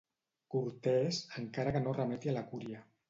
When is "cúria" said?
2.55-2.83